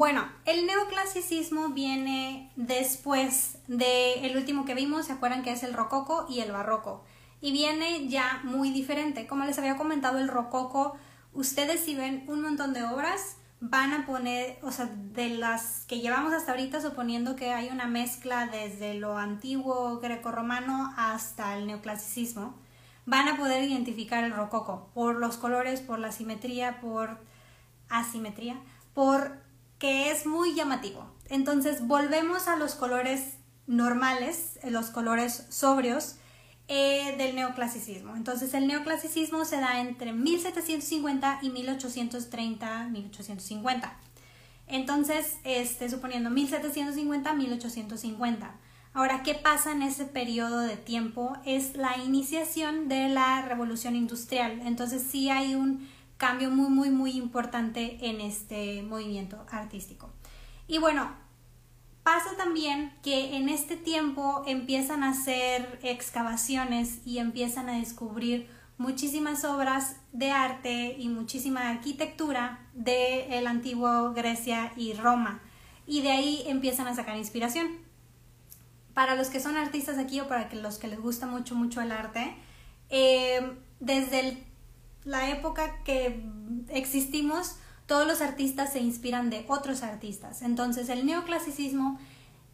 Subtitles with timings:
[0.00, 5.74] Bueno, el neoclasicismo viene después del el último que vimos, ¿se acuerdan que es el
[5.74, 7.04] rococo y el barroco?
[7.42, 9.26] Y viene ya muy diferente.
[9.26, 10.96] Como les había comentado, el rococo,
[11.34, 16.00] ustedes si ven un montón de obras, van a poner, o sea, de las que
[16.00, 22.54] llevamos hasta ahorita, suponiendo que hay una mezcla desde lo antiguo grecorromano hasta el neoclasicismo,
[23.04, 27.18] van a poder identificar el rococo por los colores, por la simetría, por
[27.90, 28.56] asimetría,
[28.94, 29.49] por
[29.80, 31.10] que es muy llamativo.
[31.28, 36.16] Entonces volvemos a los colores normales, los colores sobrios
[36.68, 38.14] eh, del neoclasicismo.
[38.14, 43.98] Entonces el neoclasicismo se da entre 1750 y 1830, 1850.
[44.68, 48.54] Entonces, este, suponiendo 1750, 1850.
[48.92, 51.36] Ahora, ¿qué pasa en ese periodo de tiempo?
[51.44, 54.60] Es la iniciación de la revolución industrial.
[54.64, 55.88] Entonces sí hay un
[56.20, 60.10] cambio muy, muy, muy importante en este movimiento artístico.
[60.68, 61.10] Y bueno,
[62.02, 69.46] pasa también que en este tiempo empiezan a hacer excavaciones y empiezan a descubrir muchísimas
[69.46, 75.40] obras de arte y muchísima arquitectura de el antiguo Grecia y Roma.
[75.86, 77.66] Y de ahí empiezan a sacar inspiración
[78.92, 81.92] para los que son artistas aquí o para los que les gusta mucho, mucho el
[81.92, 82.36] arte,
[82.90, 84.49] eh, desde
[85.04, 86.24] la época que
[86.68, 87.56] existimos,
[87.86, 90.42] todos los artistas se inspiran de otros artistas.
[90.42, 91.98] Entonces el neoclasicismo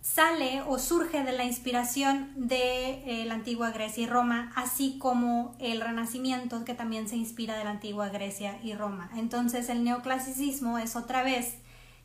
[0.00, 5.56] sale o surge de la inspiración de eh, la antigua Grecia y Roma, así como
[5.58, 9.10] el Renacimiento, que también se inspira de la antigua Grecia y Roma.
[9.16, 11.56] Entonces el neoclasicismo es otra vez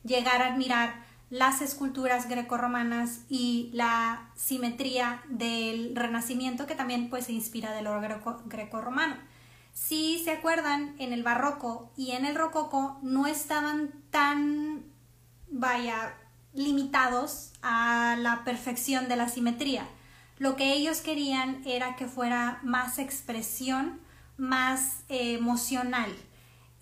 [0.04, 0.96] llegar a admirar
[1.30, 8.02] las esculturas grecorromanas y la simetría del Renacimiento que también pues se inspira del oro
[8.46, 9.16] greco-romano.
[9.74, 14.84] Si se acuerdan, en el barroco y en el rococo no estaban tan,
[15.50, 16.16] vaya,
[16.54, 19.88] limitados a la perfección de la simetría.
[20.38, 24.02] Lo que ellos querían era que fuera más expresión,
[24.38, 26.12] más emocional.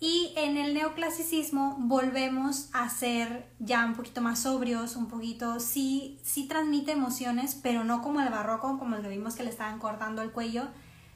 [0.02, 6.18] Y en el neoclasicismo volvemos a ser ya un poquito más sobrios, un poquito, sí
[6.48, 10.22] transmite emociones, pero no como el barroco, como el que vimos que le estaban cortando
[10.22, 10.68] el cuello.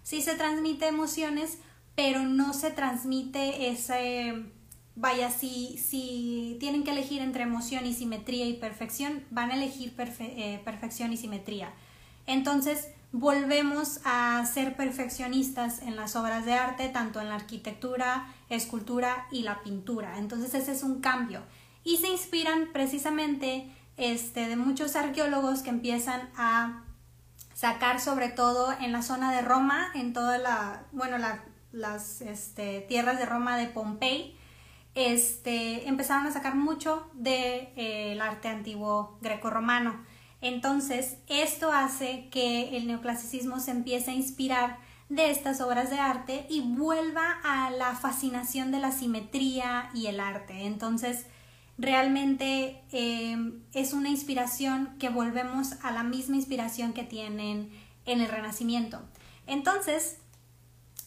[0.03, 1.61] Sí se transmite emociones,
[1.95, 4.45] pero no se transmite ese,
[4.97, 9.95] vaya, si, si tienen que elegir entre emoción y simetría y perfección, van a elegir
[9.99, 11.73] eh, perfección y simetría.
[12.27, 19.29] Entonces, volvemos a ser perfeccionistas en las obras de arte, tanto en la arquitectura, escultura
[19.31, 20.19] y la pintura.
[20.19, 21.43] Entonces ese es un cambio.
[21.85, 26.83] Y se inspiran precisamente este, de muchos arqueólogos que empiezan a
[27.55, 31.17] sacar sobre todo en la zona de Roma, en toda la, bueno,
[31.75, 34.37] las este, tierras de Roma de Pompey,
[34.95, 37.73] este, empezaron a sacar mucho del de,
[38.13, 40.05] eh, arte antiguo greco-romano.
[40.41, 46.47] Entonces, esto hace que el neoclasicismo se empiece a inspirar de estas obras de arte
[46.49, 50.67] y vuelva a la fascinación de la simetría y el arte.
[50.67, 51.27] Entonces,
[51.77, 57.71] realmente em, es una inspiración que volvemos a la misma inspiración que tienen
[58.07, 59.03] en el Renacimiento.
[59.47, 60.19] Entonces,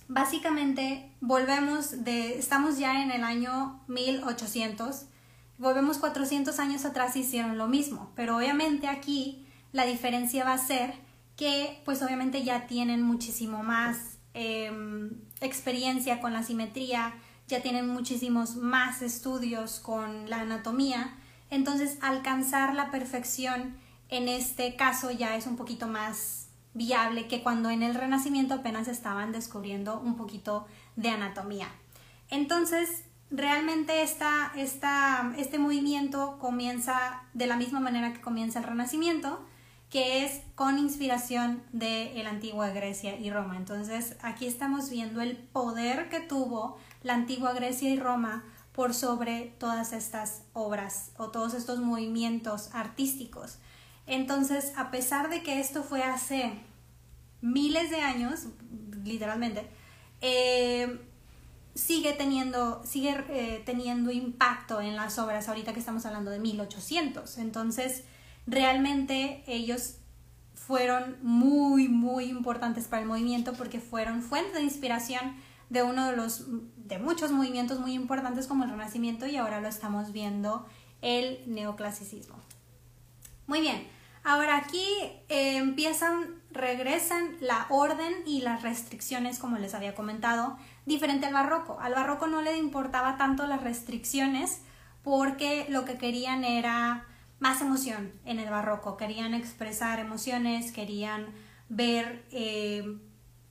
[0.07, 5.07] básicamente volvemos de, estamos ya en el año 1800
[5.57, 10.57] volvemos 400 años atrás y hicieron lo mismo, pero obviamente aquí la diferencia va a
[10.57, 10.93] ser
[11.35, 17.13] que pues obviamente ya tienen muchísimo más em, experiencia con la simetría,
[17.47, 21.15] ya tienen muchísimos más estudios con la anatomía,
[21.49, 23.75] entonces alcanzar la perfección
[24.09, 26.46] en este caso ya es un poquito más
[26.77, 31.67] viable que cuando en el Renacimiento apenas estaban descubriendo un poquito de anatomía.
[32.29, 39.43] Entonces, realmente esta, este movimiento comienza de la misma manera que comienza el Renacimiento,
[39.89, 43.57] que es con inspiración de la antigua Grecia y Roma.
[43.57, 49.55] Entonces aquí estamos viendo el poder que tuvo la antigua Grecia y Roma por sobre
[49.57, 53.57] todas estas obras o todos estos movimientos artísticos.
[54.07, 56.53] Entonces, a pesar de que esto fue hace
[57.41, 58.47] miles de años,
[59.03, 59.67] literalmente,
[60.21, 60.99] eh,
[61.75, 67.37] sigue teniendo, sigue eh, teniendo impacto en las obras ahorita que estamos hablando de 1800.
[67.37, 68.03] Entonces,
[68.47, 69.95] realmente ellos
[70.55, 75.35] fueron muy, muy importantes para el movimiento porque fueron fuente de inspiración
[75.69, 76.45] de uno de los,
[76.77, 80.65] de muchos movimientos muy importantes como el Renacimiento y ahora lo estamos viendo
[81.01, 82.35] el neoclasicismo.
[83.45, 83.87] Muy bien,
[84.27, 84.85] ahora aquí
[85.29, 91.79] eh, empiezan, regresan la orden y las restricciones como les había comentado diferente al barroco.
[91.79, 94.61] Al barroco no le importaba tanto las restricciones
[95.01, 97.05] porque lo que querían era
[97.39, 101.27] más emoción en el barroco, querían expresar emociones, querían
[101.69, 102.99] ver, eh,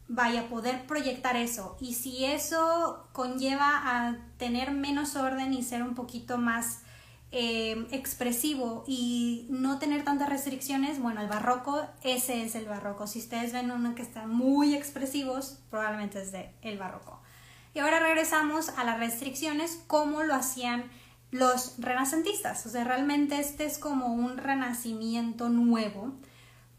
[0.09, 1.79] vaya, poder proyectar eso.
[1.81, 6.83] Y si eso conlleva a tener menos orden y ser un poquito más
[7.39, 13.07] eh, expresivo y no tener tantas restricciones, bueno, el barroco, ese es el barroco.
[13.07, 17.21] Si ustedes ven uno que está muy expresivos, probablemente es de el barroco.
[17.75, 20.85] Y ahora regresamos a las restricciones, cómo lo hacían
[21.31, 22.65] los renacentistas.
[22.65, 26.15] O sea, realmente este es como un renacimiento nuevo,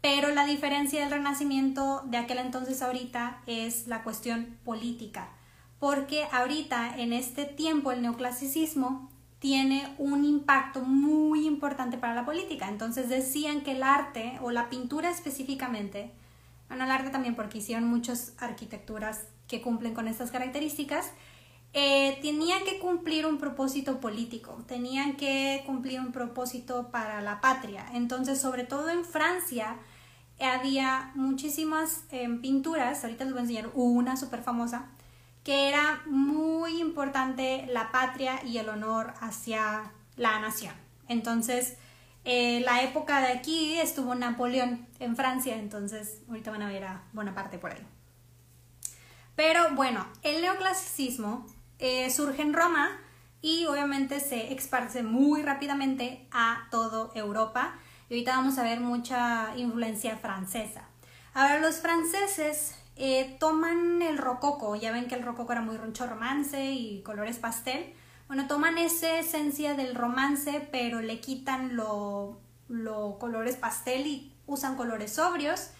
[0.00, 5.28] pero la diferencia del renacimiento de aquel entonces ahorita es la cuestión política.
[5.78, 9.08] Porque ahorita, en este tiempo, el neoclasicismo
[9.38, 12.68] tiene un impacto muy importante para la política.
[12.68, 16.10] Entonces decían que el arte o la pintura específicamente,
[16.68, 21.12] bueno, el arte también porque hicieron muchas arquitecturas que cumplen con estas características,
[21.74, 27.86] eh, tenían que cumplir un propósito político, tenían que cumplir un propósito para la patria.
[27.92, 29.76] Entonces, sobre todo en Francia,
[30.40, 34.86] había muchísimas em, pinturas, ahorita les voy a enseñar una súper famosa,
[35.48, 40.74] que era muy importante la patria y el honor hacia la nación.
[41.08, 41.78] Entonces,
[42.26, 47.02] eh, la época de aquí estuvo Napoleón en Francia, entonces ahorita van a ver a
[47.14, 47.82] buena parte por ahí.
[49.36, 51.46] Pero bueno, el neoclasicismo
[51.78, 52.90] eh, surge en Roma
[53.40, 57.74] y obviamente se esparce muy rápidamente a toda Europa.
[58.10, 60.82] Y ahorita vamos a ver mucha influencia francesa.
[61.32, 66.06] Ahora los franceses eh, toman el rococo, ya ven que el rococo era muy roncho
[66.06, 67.94] romance y colores pastel.
[68.26, 72.36] Bueno, toman esa esencia del romance, pero le quitan los
[72.68, 75.70] lo colores pastel y usan colores sobrios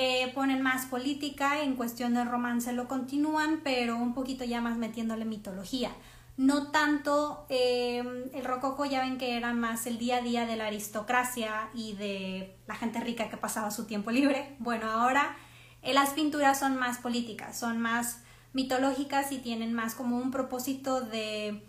[0.00, 4.76] eh, ponen más política, en cuestión del romance lo continúan, pero un poquito ya más
[4.76, 5.90] metiéndole mitología.
[6.36, 10.54] No tanto eh, el rococo, ya ven que era más el día a día de
[10.54, 14.54] la aristocracia y de la gente rica que pasaba su tiempo libre.
[14.60, 15.36] Bueno, ahora
[15.82, 18.20] las pinturas son más políticas, son más
[18.52, 21.62] mitológicas y tienen más como un propósito de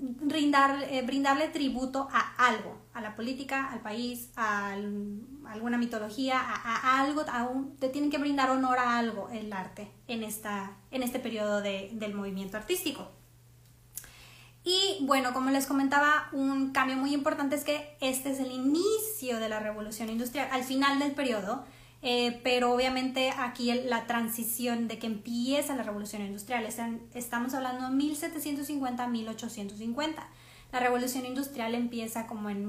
[0.00, 4.72] eh, brindarle tributo a algo, a la política, al país, a,
[5.48, 7.24] alguna mitología, a, algo,
[7.80, 12.14] te tienen que brindar honor a algo el arte en, esta, en este periodo del
[12.14, 13.10] movimiento artístico.
[14.62, 19.40] Y bueno, como les comentaba, un cambio muy importante es que este es el inicio
[19.40, 21.64] de la revolución industrial, al final del periodo,
[22.00, 26.66] eh, pero obviamente aquí la transición de que empieza la revolución industrial,
[27.14, 30.28] estamos hablando de 1750 a 1850.
[30.72, 32.66] La revolución industrial empieza como en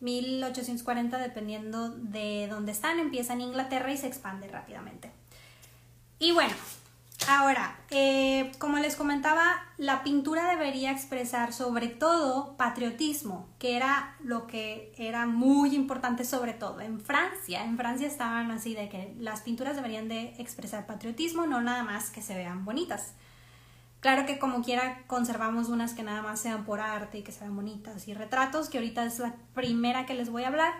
[0.00, 5.10] 1840, dependiendo de dónde están, empieza en Inglaterra y se expande rápidamente.
[6.18, 6.54] Y bueno,
[7.28, 9.44] Ahora, eh, como les comentaba,
[9.78, 16.52] la pintura debería expresar sobre todo patriotismo, que era lo que era muy importante sobre
[16.52, 17.64] todo en Francia.
[17.64, 22.10] En Francia estaban así de que las pinturas deberían de expresar patriotismo, no nada más
[22.10, 23.14] que se vean bonitas.
[24.00, 27.54] Claro que como quiera conservamos unas que nada más sean por arte y que sean
[27.54, 30.72] bonitas y retratos, que ahorita es la primera que les voy a hablar,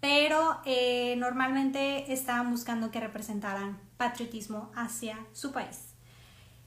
[0.00, 5.90] pero eh, normalmente estaban buscando que representaran patriotismo hacia su país.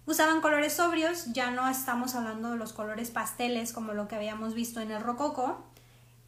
[0.06, 4.54] Usaban colores sobrios, ya no estamos hablando de los colores pasteles como lo que habíamos
[4.54, 5.66] visto en el rococo.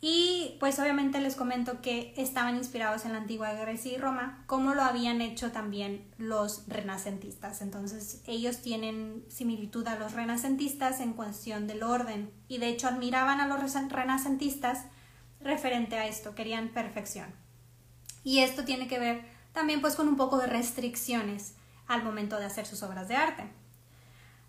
[0.02, 4.74] Y pues obviamente les comento que estaban inspirados en la antigua Grecia y Roma, como
[4.74, 7.62] lo habían hecho también los renacentistas.
[7.62, 13.42] Entonces ellos tienen similitud a los renacentistas en cuestión del orden y de hecho admiraban
[13.42, 14.86] a los renacentistas
[15.46, 17.34] referente a esto, querían perfección.
[18.24, 19.24] Y esto tiene que ver
[19.54, 21.56] también pues con un poco de restricciones
[21.88, 23.44] al momento de hacer sus obras de arte.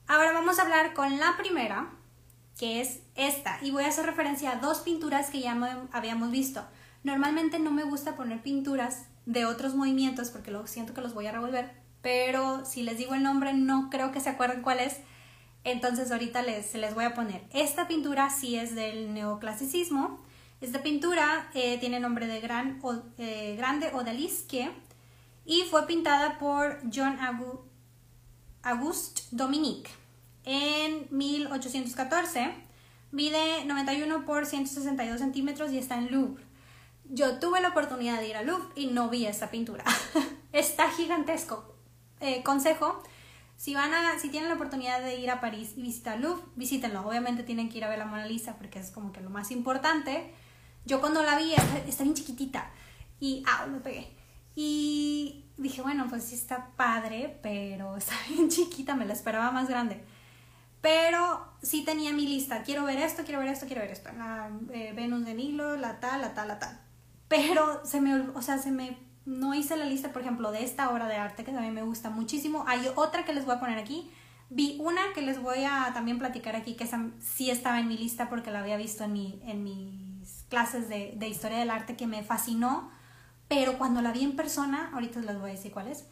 [0.09, 1.91] Ahora vamos a hablar con la primera,
[2.59, 6.65] que es esta, y voy a hacer referencia a dos pinturas que ya habíamos visto.
[7.05, 11.27] Normalmente no me gusta poner pinturas de otros movimientos porque lo siento que los voy
[11.27, 14.97] a revolver, pero si les digo el nombre no creo que se acuerden cuál es,
[15.65, 17.45] entonces ahorita les, les voy a poner.
[17.53, 20.25] Esta pintura sí es del neoclasicismo,
[20.61, 22.81] esta pintura eh, tiene nombre de Gran,
[23.19, 24.71] eh, Grande Odalisque
[25.45, 27.19] y fue pintada por John
[28.63, 29.91] Auguste Dominique
[30.45, 32.55] en 1814.
[33.13, 36.43] Mide 91 por 162 centímetros y está en Louvre.
[37.05, 39.85] Yo tuve la oportunidad de ir a Louvre y no vi esta pintura.
[40.53, 41.77] está gigantesco.
[42.21, 43.03] Eh, consejo,
[43.57, 47.07] si van a, si tienen la oportunidad de ir a París y visitar Louvre, visítenlo.
[47.07, 49.51] Obviamente tienen que ir a ver la Mona Lisa porque es como que lo más
[49.51, 50.33] importante.
[50.87, 52.71] Yo cuando la vi, está, bien chiquitita.
[53.19, 54.09] Y, ah, me pegué.
[54.55, 59.69] Y dije, bueno, pues sí está padre, pero está bien chiquita, me la esperaba más
[59.69, 60.03] grande.
[60.81, 64.51] pero sí tenía mi lista, quiero ver esto, quiero ver esto, quiero ver esto, la
[64.73, 66.81] eh, Venus de Nilo, la tal, la tal, la tal.
[67.29, 70.91] Pero se me, o sea, se me, no hice la lista, por ejemplo, de esta
[70.91, 72.65] obra de arte que también me gusta muchísimo.
[72.69, 74.09] Hay otra que les voy a poner aquí.
[74.49, 77.99] Vi una que les voy a también platicar aquí, que esa sí estaba en mi
[77.99, 80.06] lista porque la había visto en, mi, en mis
[80.49, 82.91] clases de, de historia del arte, que me fascinó,
[83.49, 86.05] pero cuando la vi en persona, ahorita les voy a decir cuál es,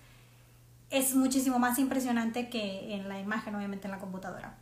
[0.91, 4.57] es muchísimo más impresionante que en la imagen, obviamente en la computadora.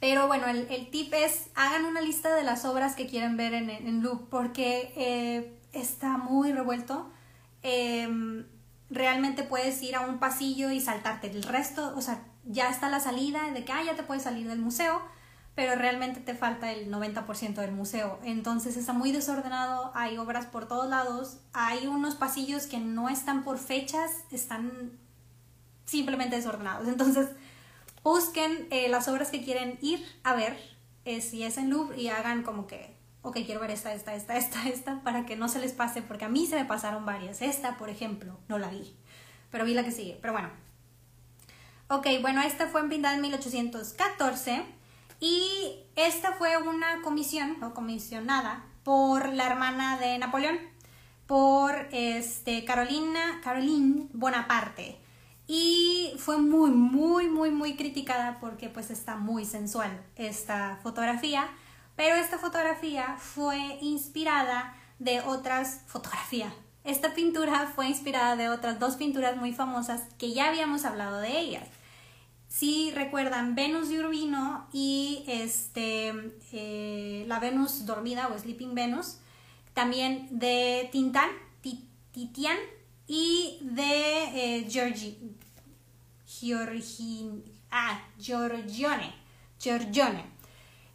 [0.00, 3.70] Pero bueno, el, tip es, hagan una lista de las obras que quieren ver en,
[3.70, 7.08] en Loop, porque eh, está muy revuelto.
[7.62, 8.44] Em,
[8.90, 12.98] realmente puedes ir a un pasillo y saltarte el resto, o sea, ya está la
[13.00, 15.00] salida de que, ah, ya te puedes salir del museo,
[15.54, 18.18] pero realmente te falta el 90% del museo.
[18.24, 23.44] Entonces está muy desordenado, hay obras por todos lados, hay unos pasillos que no están
[23.44, 24.92] por fechas, están
[25.84, 26.88] simplemente desordenados.
[26.88, 27.28] Entonces,
[28.02, 30.56] busquen eh, las obras que quieren ir a ver,
[31.04, 34.36] eh, si es en Louvre, y hagan como que, ok, quiero ver esta, esta, esta,
[34.38, 37.42] esta, esta, para que no se les pase, porque a mí se me pasaron varias.
[37.42, 38.96] Esta, por ejemplo, no la vi,
[39.50, 40.18] pero vi la que sigue.
[40.22, 40.50] Pero bueno.
[41.88, 44.64] Ok, bueno, esta fue pintada en 1814
[45.22, 50.58] y esta fue una comisión, o comisionada, por la hermana de Napoleón,
[51.28, 54.98] por este, Carolina, Caroline Bonaparte
[55.46, 61.48] y fue muy, muy, muy, muy criticada porque pues está muy sensual esta fotografía,
[61.94, 66.52] pero esta fotografía fue inspirada de otras fotografías.
[66.82, 71.38] Esta pintura fue inspirada de otras dos pinturas muy famosas que ya habíamos hablado de
[71.38, 71.68] ellas.
[72.52, 76.12] Si recuerdan Venus de Urbino y este,
[76.52, 79.16] eh, la Venus dormida o Sleeping Venus,
[79.72, 81.30] también de Tintán,
[82.12, 82.58] Titian
[83.06, 84.68] y de eh,
[87.70, 89.14] ah, Giorgione,
[89.58, 90.24] Giorgione.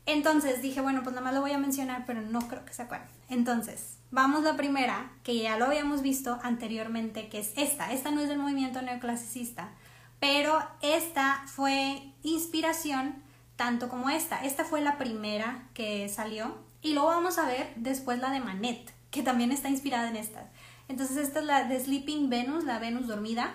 [0.05, 2.83] Entonces dije, bueno, pues nada más lo voy a mencionar, pero no creo que se
[2.83, 3.09] acuerden.
[3.29, 7.91] Entonces, vamos la primera, que ya lo habíamos visto anteriormente, que es esta.
[7.93, 9.71] Esta no es del movimiento neoclasicista,
[10.19, 13.21] pero esta fue inspiración
[13.55, 14.43] tanto como esta.
[14.43, 18.93] Esta fue la primera que salió y luego vamos a ver después la de Manet,
[19.11, 20.49] que también está inspirada en esta.
[20.87, 23.53] Entonces esta es la de Sleeping Venus, la Venus dormida,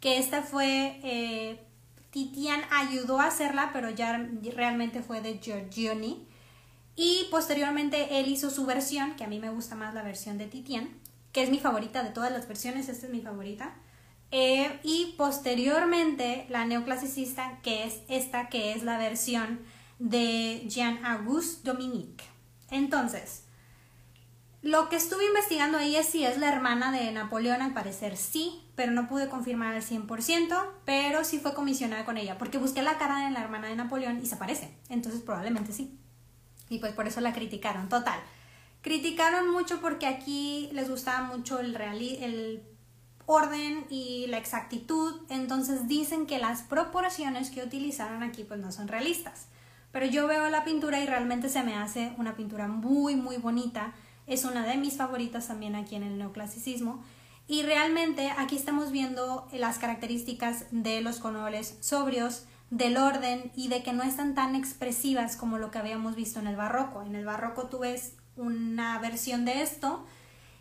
[0.00, 1.60] que esta fue, eh,
[2.10, 4.18] Titian ayudó a hacerla, pero ya
[4.54, 6.26] realmente fue de Giorgioni.
[6.96, 10.46] Y posteriormente él hizo su versión, que a mí me gusta más la versión de
[10.46, 10.90] Titian,
[11.32, 13.74] que es mi favorita de todas las versiones, esta es mi favorita.
[14.34, 19.60] Eh, y posteriormente la neoclasicista, que es esta, que es la versión
[19.98, 22.24] de Jean-Auguste Dominique.
[22.70, 23.44] Entonces,
[24.62, 28.62] lo que estuve investigando ahí es si es la hermana de Napoleón, al parecer sí,
[28.74, 32.96] pero no pude confirmar al 100%, pero sí fue comisionada con ella, porque busqué la
[32.96, 35.98] cara de la hermana de Napoleón y se parece, entonces probablemente sí.
[36.70, 38.18] Y pues por eso la criticaron, total.
[38.80, 42.71] Criticaron mucho porque aquí les gustaba mucho el, el
[43.26, 48.88] orden y la exactitud, entonces dicen que las proporciones que utilizaron aquí pues no son
[48.88, 49.46] realistas.
[49.92, 53.92] Pero yo veo la pintura y realmente se me hace una pintura muy muy bonita
[54.26, 57.02] es una de mis favoritas también aquí en el neoclasicismo.
[57.48, 63.82] Y realmente aquí estamos viendo las características de los colores sobrios, del orden y de
[63.82, 67.02] que no están tan expresivas como lo que habíamos visto en el barroco.
[67.02, 70.06] En el barroco tú ves una versión de esto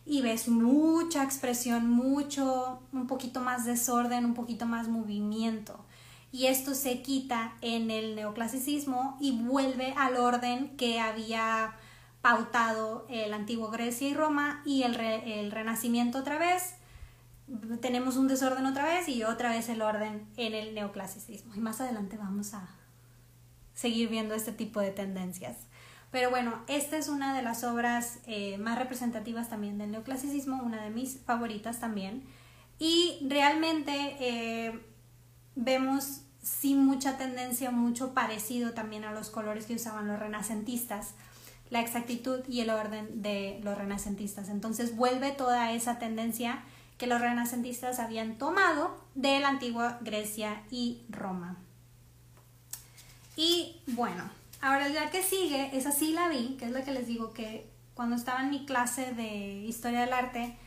[0.06, 5.80] y ves mucha expresión, mucho, un poquito más desorden, un poquito más movimiento.
[6.32, 11.76] Y esto se quita en el neoclasicismo y vuelve al orden que había
[12.22, 16.76] pautado el antiguo Grecia y Roma y el, el renacimiento otra vez.
[17.82, 21.54] Tenemos un desorden otra vez y otra vez el orden en el neoclasicismo.
[21.54, 22.70] Y más adelante vamos a
[23.74, 25.58] seguir viendo este tipo de tendencias.
[26.12, 30.84] Pero bueno, esta es una de las obras eh, más representativas también del neoclasicismo, una
[30.84, 32.24] de mis favoritas también.
[32.80, 34.80] Y realmente eh,
[35.56, 41.14] vemos sin mucha tendencia, mucho parecido también a los colores que usaban los renacentistas
[41.72, 44.50] la exactitud y el orden de los renacentistas.
[44.50, 46.64] Entonces vuelve toda esa tendencia
[46.98, 51.58] que los renacentistas habían tomado de la antigua Grecia y Roma.
[53.38, 54.30] Y bueno,
[54.62, 57.70] ahora la que sigue, esa sí la vi, que es la que les digo que
[57.94, 60.58] cuando estaba en mi clase de historia del arte,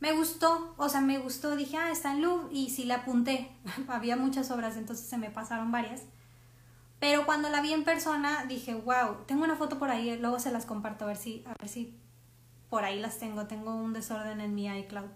[0.00, 3.50] me gustó, o sea, me gustó, dije, ah, está en Louvre y sí la apunté.
[3.88, 6.02] Había muchas obras, entonces se me pasaron varias.
[6.98, 10.50] Pero cuando la vi en persona dije, wow, tengo una foto por ahí, luego se
[10.50, 11.94] las comparto a ver si, a ver si
[12.70, 15.10] por ahí las tengo, tengo un desorden en mi iCloud.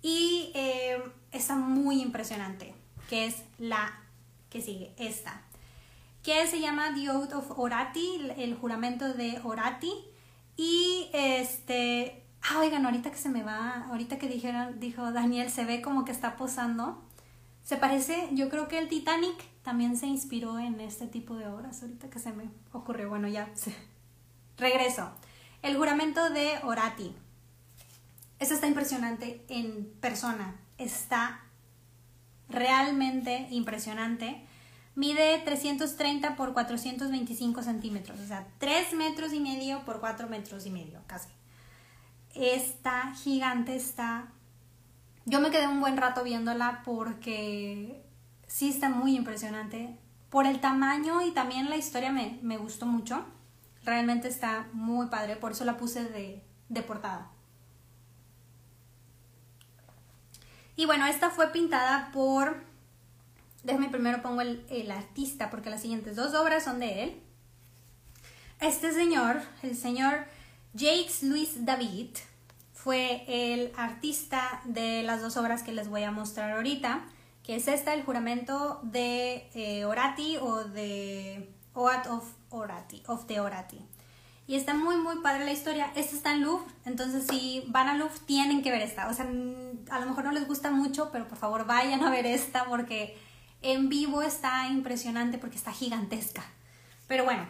[0.00, 2.74] Y eh, está muy impresionante,
[3.08, 4.00] que es la
[4.48, 5.42] que sigue, esta.
[6.28, 9.90] Que se llama The Oath of Orati, el juramento de Orati.
[10.58, 15.64] Y este, ah, oigan, ahorita que se me va, ahorita que dijeron, dijo Daniel, se
[15.64, 17.02] ve como que está posando.
[17.62, 21.80] Se parece, yo creo que el Titanic también se inspiró en este tipo de obras,
[21.82, 23.08] ahorita que se me ocurrió.
[23.08, 23.48] Bueno, ya,
[24.58, 25.10] regreso.
[25.62, 27.14] El juramento de Orati.
[28.38, 30.56] Eso está impresionante en persona.
[30.76, 31.40] Está
[32.50, 34.46] realmente impresionante.
[34.98, 40.70] Mide 330 por 425 centímetros, o sea, 3 metros y medio por 4 metros y
[40.70, 41.28] medio, casi.
[42.34, 44.32] Está gigante, está...
[45.24, 48.04] Yo me quedé un buen rato viéndola porque
[48.48, 49.96] sí está muy impresionante.
[50.30, 53.24] Por el tamaño y también la historia me, me gustó mucho.
[53.84, 57.30] Realmente está muy padre, por eso la puse de, de portada.
[60.74, 62.66] Y bueno, esta fue pintada por
[63.62, 67.22] Déjame primero pongo el, el artista porque las siguientes dos obras son de él.
[68.60, 70.26] Este señor, el señor
[70.74, 72.10] Jakes Luis David,
[72.72, 77.04] fue el artista de las dos obras que les voy a mostrar ahorita,
[77.42, 83.40] que es esta, el juramento de eh, Orati o de Oath of Orati, of the
[83.40, 83.84] Orati.
[84.46, 85.92] Y está muy, muy padre la historia.
[85.96, 89.08] Esta está en Louvre, entonces si van a Louvre tienen que ver esta.
[89.08, 92.26] O sea, a lo mejor no les gusta mucho, pero por favor vayan a ver
[92.26, 93.18] esta porque
[93.62, 96.44] en vivo está impresionante porque está gigantesca.
[97.06, 97.46] Pero bueno,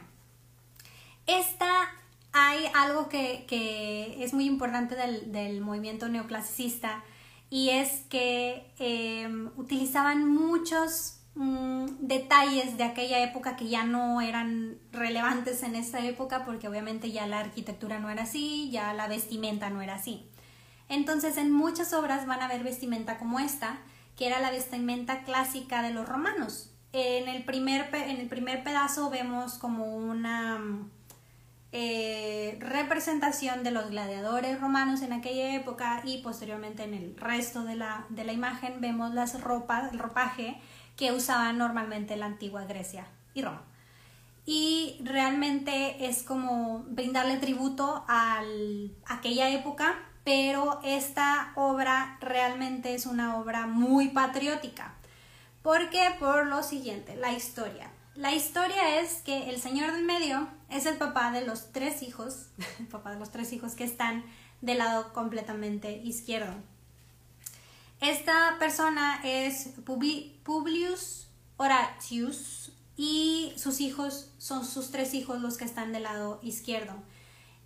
[1.26, 1.90] esta
[2.32, 7.02] hay algo que, es muy importante del, movimiento neoclasicista
[7.50, 14.78] y es que em, utilizaban muchos mm, detalles de aquella época que ya no eran
[14.92, 19.70] relevantes en esta época porque obviamente ya la arquitectura no era así, ya la vestimenta
[19.70, 20.28] no era así.
[20.88, 23.78] Entonces en muchas obras van a ver vestimenta como esta
[24.18, 26.70] que era la vestimenta clásica de los romanos.
[26.92, 30.60] En el primer, en el primer pedazo vemos como una
[31.70, 37.76] eh, representación de los gladiadores romanos en aquella época y posteriormente en el resto de
[37.76, 40.60] la, de la imagen vemos las ropas, el ropaje
[40.96, 43.62] que usaban normalmente la antigua Grecia y Roma.
[44.46, 48.42] Y realmente es como brindarle tributo a
[49.06, 54.92] aquella época pero esta obra realmente es una obra muy patriótica.
[55.62, 56.02] ¿Por qué?
[56.20, 57.90] Por lo siguiente, la historia.
[58.14, 62.48] La historia es que el señor del medio es el papá de los tres hijos,
[62.78, 64.22] el papá de los tres hijos que están
[64.60, 66.52] del lado completamente izquierdo.
[68.02, 75.90] Esta persona es Publius Horatius y sus hijos son sus tres hijos los que están
[75.90, 76.92] del lado izquierdo.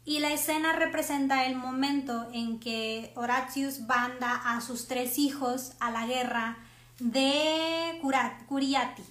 [0.05, 5.91] Y la escena representa el momento en que Horatius manda a sus tres hijos a
[5.91, 6.59] la guerra
[6.99, 8.01] de
[8.49, 9.05] Curiati.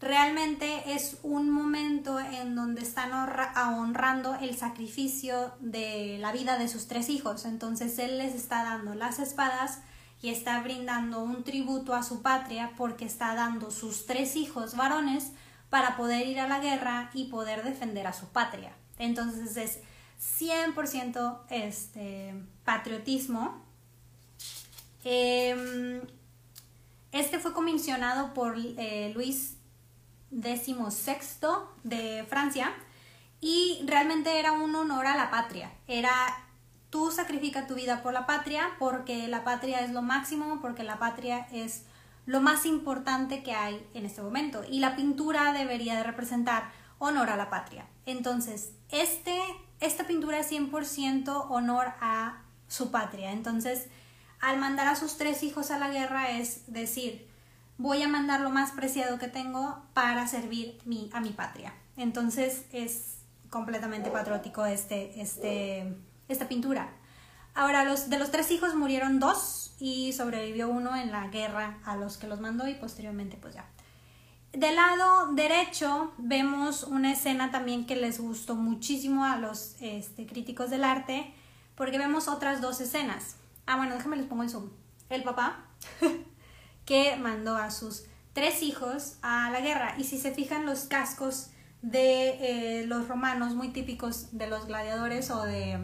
[0.00, 6.88] Realmente es un momento en donde están honrando el sacrificio de la vida de sus
[6.88, 7.44] tres hijos.
[7.44, 9.80] Entonces él les está dando las espadas
[10.20, 15.32] y está brindando un tributo a su patria porque está dando sus tres hijos varones
[15.68, 18.72] para poder ir a la guerra y poder defender a su patria.
[18.98, 19.78] Entonces es
[20.22, 23.60] 100% este, patriotismo.
[25.04, 26.00] Em,
[27.10, 29.56] este fue comisionado por eh, Luis
[30.30, 31.44] XVI
[31.82, 32.72] de Francia
[33.40, 35.72] y realmente era un honor a la patria.
[35.88, 36.12] Era
[36.90, 40.98] tú sacrifica tu vida por la patria porque la patria es lo máximo, porque la
[40.98, 41.84] patria es
[42.26, 47.30] lo más importante que hay en este momento y la pintura debería de representar honor
[47.30, 47.86] a la patria.
[48.06, 49.36] Entonces, este
[49.82, 53.32] esta pintura es 100% honor a su patria.
[53.32, 53.88] Entonces,
[54.40, 57.28] al mandar a sus tres hijos a la guerra es decir,
[57.78, 60.78] voy a mandar lo más preciado que tengo para servir
[61.12, 61.74] a mi patria.
[61.96, 63.18] Entonces es
[63.50, 65.94] completamente patriótico este, este,
[66.28, 66.88] esta pintura.
[67.54, 71.96] Ahora, los, de los tres hijos murieron dos y sobrevivió uno en la guerra a
[71.96, 73.66] los que los mandó y posteriormente pues ya
[74.52, 80.68] del lado derecho vemos una escena también que les gustó muchísimo a los este, críticos
[80.68, 81.32] del arte,
[81.74, 83.36] porque vemos otras dos escenas.
[83.66, 84.68] Ah, bueno, déjame les pongo el zoom.
[85.08, 85.64] El papá,
[86.84, 89.94] que mandó a sus tres hijos a la guerra.
[89.98, 95.30] Y si se fijan los cascos de eh, los romanos, muy típicos de los gladiadores
[95.30, 95.78] o de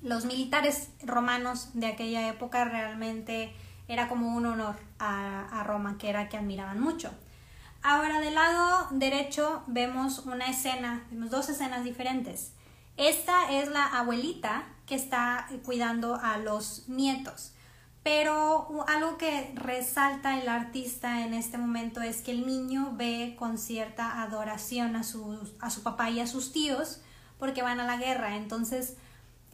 [0.00, 3.54] los militares romanos de aquella época, realmente
[3.88, 7.10] era como un honor a, a Roma, que era que admiraban mucho.
[7.86, 12.52] Ahora del lado derecho vemos una escena, vemos dos escenas diferentes.
[12.96, 17.52] Esta es la abuelita que está cuidando a los nietos.
[18.02, 23.58] pero algo que resalta el artista en este momento es que el niño ve con
[23.58, 27.02] cierta adoración a su, a su papá y a sus tíos
[27.38, 28.36] porque van a la guerra.
[28.36, 28.96] Entonces,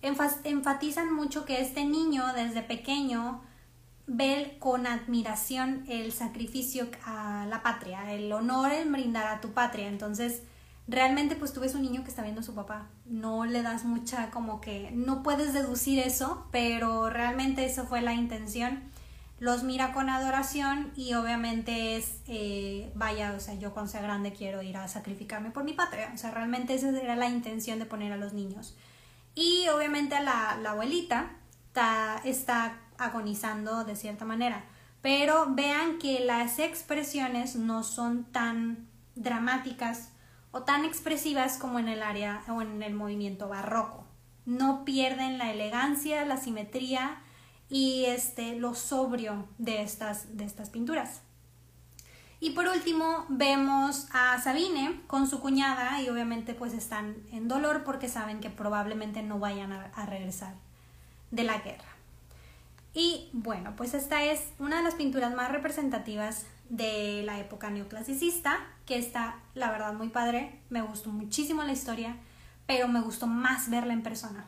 [0.02, 3.42] enfatizan mucho que este niño desde pequeño
[4.12, 9.86] ve con admiración el sacrificio a la patria, el honor en brindar a tu patria.
[9.86, 10.42] Entonces,
[10.88, 12.88] realmente pues tú ves un niño que está viendo a su papá.
[13.06, 18.12] No le das mucha como que no puedes deducir eso, pero realmente eso fue la
[18.12, 18.82] intención.
[19.38, 24.32] Los mira con adoración y obviamente es, eh, vaya, o sea, yo cuando sea grande
[24.32, 26.10] quiero ir a sacrificarme por mi patria.
[26.12, 28.76] O sea, realmente esa era la intención de poner a los niños.
[29.36, 31.30] Y obviamente la, la abuelita
[31.68, 34.64] está, está agonizando de cierta manera.
[35.02, 40.10] Pero vean que las expresiones no son tan dramáticas
[40.52, 44.04] o tan expresivas como en el área o en el movimiento barroco.
[44.46, 47.22] No pierden la elegancia, la simetría
[47.68, 51.22] y este, lo sobrio de estas, de estas pinturas.
[52.40, 57.84] Y por último vemos a Sabine con su cuñada y obviamente pues están en dolor
[57.84, 60.54] porque saben que probablemente no vayan a, a regresar
[61.30, 61.89] de la guerra.
[62.92, 68.58] Y bueno, pues esta es una de las pinturas más representativas de la época neoclasicista,
[68.86, 70.60] que está, la verdad, muy padre.
[70.70, 72.16] Me gustó muchísimo la historia,
[72.66, 74.46] pero me gustó más verla en persona.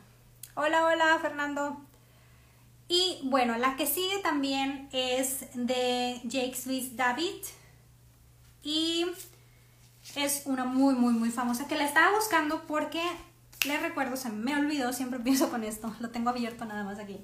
[0.54, 1.80] Hola, hola, Fernando.
[2.88, 7.42] Y bueno, la que sigue también es de Jake Swiss David.
[8.62, 9.06] Y
[10.16, 13.02] es una muy, muy, muy famosa que la estaba buscando porque
[13.64, 17.20] le recuerdo, se me olvidó, siempre pienso con esto, lo tengo abierto nada más aquí.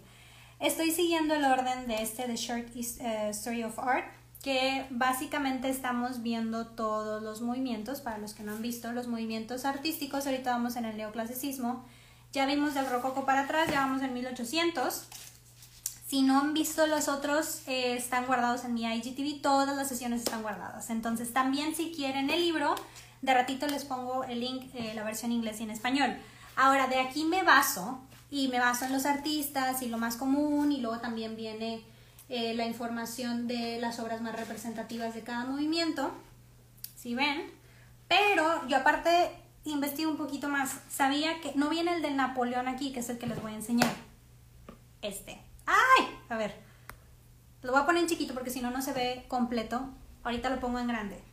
[0.61, 4.07] Estoy siguiendo el orden de este, The Short eh, Story of Art,
[4.42, 9.64] que básicamente estamos viendo todos los movimientos, para los que no han visto, los movimientos
[9.64, 11.85] artísticos, ahorita vamos en el neoclasicismo,
[12.33, 15.05] ya vimos del rococo para atrás, ya vamos en 1800.
[16.09, 20.21] Si no han visto los otros, eh, están guardados en mi IGTV, todas las sesiones
[20.21, 20.90] están guardadas.
[20.90, 22.75] Entonces también si quieren el libro,
[23.23, 26.16] de ratito les pongo el link, eh, la versión inglés y en español.
[26.57, 30.73] Ahora, de aquí me baso y me baso en los artistas y lo más común
[30.73, 31.83] y luego también viene
[32.29, 36.12] eh, la información de las obras más representativas de cada movimiento,
[36.97, 37.51] si ven,
[38.07, 39.31] pero yo aparte
[39.64, 43.19] investigo un poquito más, sabía que no viene el del Napoleón aquí, que es el
[43.19, 43.93] que les voy a enseñar,
[45.01, 46.07] este, ¡ay!
[46.29, 46.55] A ver,
[47.62, 49.88] lo voy a poner en chiquito porque si no, no se ve completo,
[50.23, 51.28] ahorita lo pongo en grande.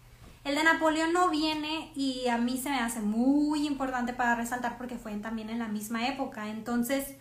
[0.45, 4.77] El de Napoleón no viene y a mí se me hace muy importante para resaltar
[4.77, 6.49] porque fue también en la misma época.
[6.49, 7.15] Entonces,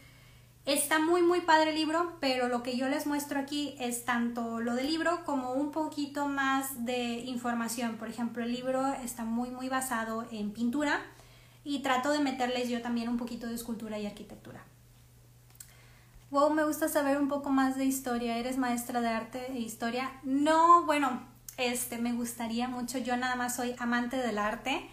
[0.67, 4.61] Está muy muy padre el libro, pero lo que yo les muestro aquí es tanto
[4.61, 7.97] lo del libro como un poquito más de información.
[7.97, 11.03] Por ejemplo, el libro está muy muy basado en pintura
[11.65, 14.65] y trato de meterles yo también un poquito de escultura y arquitectura.
[16.31, 18.39] Wow, me gusta saber un poco más de historia.
[18.39, 20.13] ¿Eres maestra de arte e historia?
[20.23, 22.99] No, bueno, este me gustaría mucho.
[22.99, 24.89] Yo nada más soy amante del arte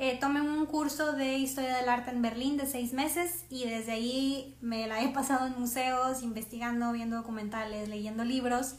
[0.00, 3.90] eh, tomé un curso de historia del arte en Berlín de seis meses y desde
[3.90, 8.76] ahí me la he pasado en museos, investigando, viendo documentales, leyendo libros.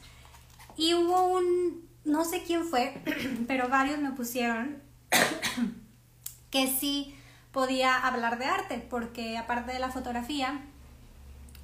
[0.78, 3.02] Y hubo un, no sé quién fue,
[3.48, 4.82] pero varios me pusieron
[6.52, 7.13] que sí
[7.52, 10.62] podía hablar de arte, porque aparte de la fotografía,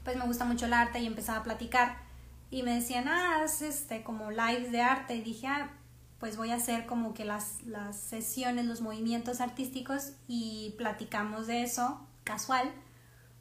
[0.04, 2.05] pues me gusta mucho el arte y empezaba a platicar.
[2.50, 5.16] Y me decían, ah, es este, como live de arte.
[5.16, 5.72] Y dije, ah,
[6.20, 11.64] pues voy a hacer como que las, las sesiones, los movimientos artísticos y platicamos de
[11.64, 12.72] eso, casual.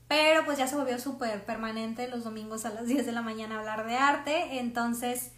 [0.09, 3.59] Pero pues ya se volvió súper permanente los domingos a las 10 de la mañana
[3.59, 4.59] hablar de arte.
[4.59, 5.33] Entonces,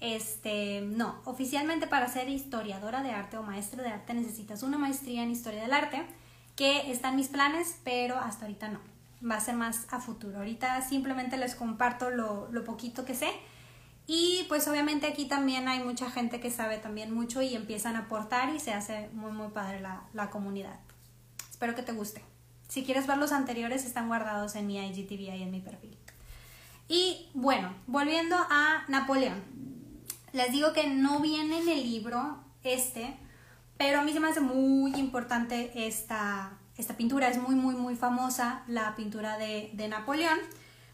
[0.00, 5.22] este, no, oficialmente para ser historiadora de arte o maestra de arte necesitas una maestría
[5.22, 6.04] en historia del arte,
[6.56, 8.97] que está en mis planes, pero hasta ahorita no.
[9.24, 10.38] Va a ser más a futuro.
[10.38, 13.30] Ahorita simplemente les comparto lo, lo poquito que sé
[14.10, 18.00] y pues obviamente aquí también hay mucha gente que sabe también mucho y empiezan a
[18.00, 20.80] aportar y se hace muy muy padre la, comunidad.
[21.50, 22.24] Espero que te guste.
[22.68, 25.94] Si quieres ver los anteriores están guardados en mi IGTV y en mi perfil.
[26.88, 29.42] Y bueno, volviendo a Napoleón.
[30.32, 33.14] Les digo que no viene en el libro este,
[33.76, 37.28] pero a mí se me hace muy importante esta, esta pintura.
[37.28, 40.38] Es muy muy muy famosa la pintura de, Napoleón.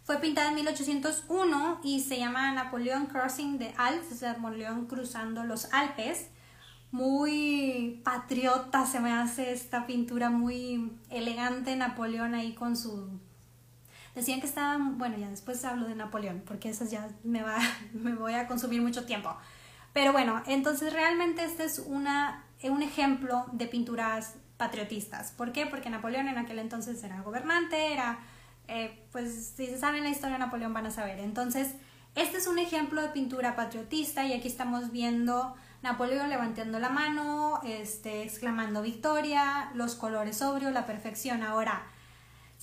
[0.02, 5.72] Fue pintada en 1801 y se llama Napoleón Crossing the Alps, o Napoleón cruzando los
[5.72, 6.28] Alpes.
[6.90, 13.08] Muy patriota se me hace esta pintura, muy elegante Napoleón ahí con su...
[14.14, 17.58] Decían que estaba, bueno, ya después hablo de Napoleón, porque eso ya me, va,
[17.92, 19.34] me voy a consumir mucho tiempo.
[19.92, 25.32] Pero bueno, entonces realmente este es una, un ejemplo de pinturas patriotistas.
[25.32, 25.66] ¿Por qué?
[25.66, 28.18] Porque Napoleón en aquel entonces era gobernante, era
[28.68, 31.18] eh, pues si se saben la historia de Napoleón van a saber.
[31.18, 31.74] Entonces,
[32.14, 37.60] Este es un ejemplo de pintura patriotista y aquí estamos viendo Napoleón levantando la mano,
[37.64, 41.42] este, exclamando victoria, los colores sobrios, la perfección.
[41.42, 41.82] Ahora,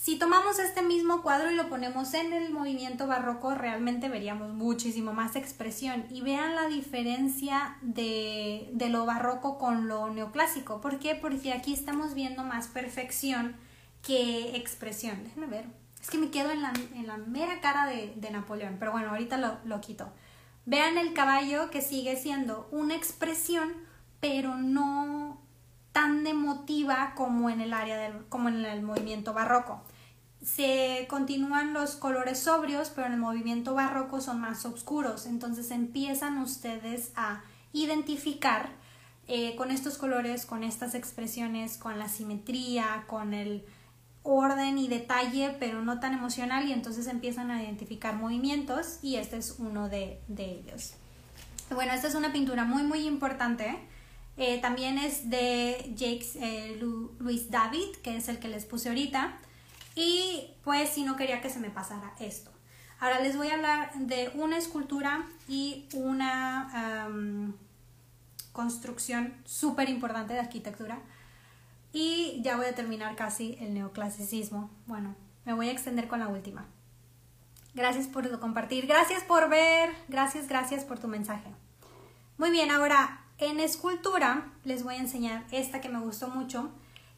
[0.02, 5.14] si tomamos este mismo cuadro y lo ponemos en el movimiento barroco, realmente veríamos muchísimo
[5.14, 6.08] más expresión.
[6.10, 10.82] Y vean la diferencia de, de lo barroco con lo neoclásico.
[10.82, 11.14] ¿Por qué?
[11.14, 13.56] Porque aquí estamos viendo más perfección
[14.02, 15.24] que expresión.
[15.24, 15.66] Déjenme ver.
[16.02, 18.78] Es que me quedo en la, en la mera cara de, de, Napoleón.
[18.80, 20.12] Pero bueno, ahorita lo, lo quito.
[20.66, 23.72] Vean el caballo que sigue siendo una expresión,
[24.20, 25.40] pero no
[25.92, 29.84] tan emotiva como en el área del, como en el movimiento barroco.
[30.44, 35.26] Se continúan los colores sobrios, pero en el movimiento barroco son más oscuros.
[35.26, 38.70] Entonces empiezan ustedes a identificar
[39.28, 43.64] eh, con estos colores, con estas expresiones, con la simetría, con el
[44.24, 49.38] orden y detalle, pero no tan emocional, y entonces empiezan a identificar movimientos, y este
[49.38, 50.94] es uno de, de ellos.
[51.74, 53.80] Bueno, esta es una pintura muy, muy importante.
[54.38, 56.80] Eh, también es de Jacques eh,
[57.20, 59.40] Luis David, que es el que les puse ahorita.
[59.96, 62.52] Y pues si no quería que se me pasara esto.
[63.00, 67.10] Ahora les voy a hablar de una escultura y una
[68.52, 71.00] construcción súper importante de arquitectura.
[71.94, 74.70] Y ya voy a terminar casi el neoclasicismo.
[74.86, 76.66] Bueno, me voy a extender con la última.
[77.74, 81.50] Gracias por compartir, gracias por ver, gracias, gracias por tu mensaje.
[82.38, 86.70] Muy bien, ahora en escultura les voy a enseñar esta que me gustó mucho,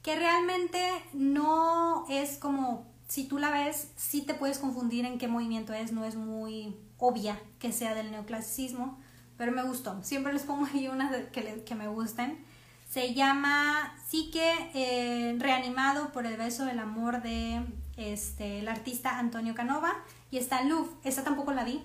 [0.03, 0.79] que realmente
[1.13, 5.93] no es como, si tú la ves, sí te puedes confundir en qué movimiento es,
[5.93, 8.99] no es muy obvia que sea del neoclasicismo,
[9.37, 10.03] pero me gustó.
[10.03, 12.37] Siempre les pongo ahí unas que, que me gusten.
[12.89, 17.63] Se llama Psique eh, reanimado por el beso del amor de
[17.95, 19.93] este, el artista Antonio Canova
[20.29, 20.91] y está Louvre.
[21.03, 21.81] Esta tampoco la vi.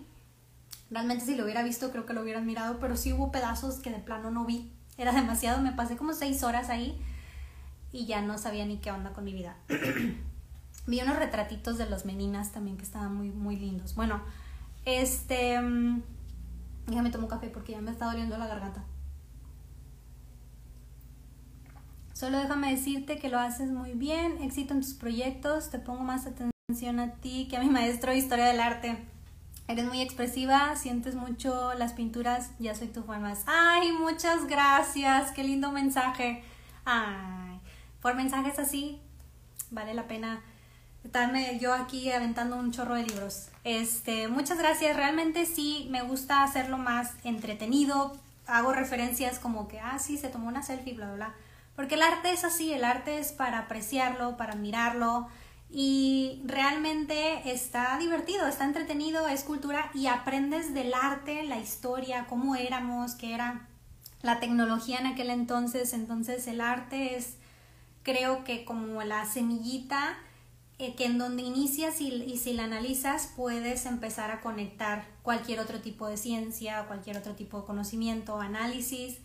[0.90, 3.90] Realmente si lo hubiera visto creo que lo hubieran mirado, pero sí hubo pedazos que
[3.90, 4.72] de plano no vi.
[4.96, 7.00] Era demasiado, me pasé como seis horas ahí
[7.92, 9.56] y ya no sabía ni qué onda con mi vida.
[10.86, 13.94] vi unos retratitos de los meninas también que estaban muy, muy lindos.
[13.94, 14.22] Bueno,
[14.84, 15.60] este...
[15.60, 16.02] Mm,
[16.86, 18.84] déjame tomar un café porque ya me está doliendo la garganta.
[22.18, 26.26] Solo déjame decirte que lo haces muy bien, éxito en tus proyectos, te pongo más
[26.26, 28.98] atención a ti que a mi maestro de historia del arte.
[29.68, 33.44] Eres muy expresiva, sientes mucho las pinturas, ya soy tu fan más.
[33.46, 36.42] Ay, muchas gracias, qué lindo mensaje.
[36.84, 37.47] Ay,
[38.00, 39.00] por mensajes así,
[39.70, 40.42] vale la pena
[41.04, 43.48] estarme yo aquí aventando un chorro de libros.
[43.64, 48.16] Este, muchas gracias, realmente sí me gusta hacerlo más entretenido.
[48.46, 51.34] Hago referencias como que, ah, sí, se tomó una selfie, bla, bla, bla
[51.78, 55.28] porque el arte es así, el arte es para apreciarlo, para admirarlo
[55.70, 62.56] y realmente está divertido, está entretenido, es cultura y aprendes del arte, la historia, cómo
[62.56, 63.68] éramos, qué era
[64.22, 65.92] la tecnología en aquel entonces.
[65.92, 67.36] Entonces el arte es,
[68.08, 70.16] creo que como la semillita
[70.78, 75.60] eh, que en donde inicias y, y, si la analizas puedes empezar a conectar cualquier
[75.60, 79.18] otro tipo de ciencia, cualquier otro tipo de conocimiento, análisis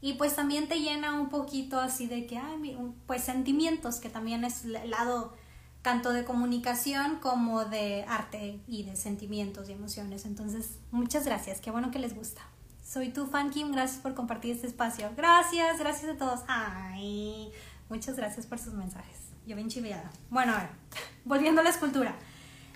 [0.00, 4.44] y pues también te llena un poquito así de que, ay, pues sentimientos, que también
[4.44, 5.34] es el lado
[5.82, 10.26] tanto de comunicación como de arte y de sentimientos y emociones.
[10.26, 12.42] Entonces, muchas gracias, qué bueno que les gusta.
[12.84, 15.10] Soy tu fan Kim, gracias por compartir este espacio.
[15.16, 16.40] Gracias, gracias a todos.
[16.46, 17.50] Ay,
[17.88, 19.18] muchas gracias por sus mensajes.
[19.46, 20.10] Yo bien chiveada.
[20.30, 20.70] Bueno, a ver,
[21.24, 22.16] volviendo a la escultura.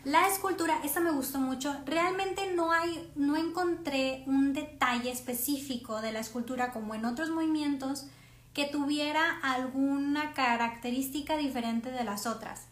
[0.05, 1.77] La escultura, esta me gustó mucho.
[1.85, 8.07] Realmente no hay, no encontré un detalle específico de la escultura como en otros movimientos
[8.55, 12.67] que tuviera alguna característica diferente de las otras.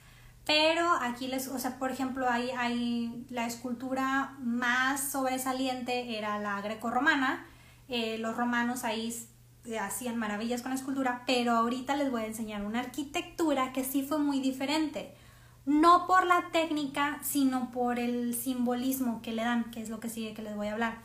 [0.46, 6.62] Pero aquí les, o sea, por ejemplo, hay, hay la escultura más sobresaliente era la
[6.62, 7.44] grecorromana.
[7.88, 9.14] Eh, los romanos ahí
[9.80, 14.02] hacían maravillas con la escultura, pero ahorita les voy a enseñar una arquitectura que sí
[14.02, 15.14] fue muy diferente
[15.68, 20.08] no por la técnica, sino por el simbolismo que le dan, que es lo que
[20.08, 21.02] sigue que les voy a hablar.